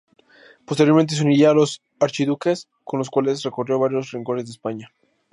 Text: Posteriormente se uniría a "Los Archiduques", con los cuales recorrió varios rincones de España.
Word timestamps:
Posteriormente 0.65 1.13
se 1.13 1.21
uniría 1.23 1.51
a 1.51 1.53
"Los 1.53 1.83
Archiduques", 1.99 2.67
con 2.83 2.97
los 2.97 3.11
cuales 3.11 3.43
recorrió 3.43 3.77
varios 3.77 4.09
rincones 4.09 4.45
de 4.45 4.51
España. 4.53 4.91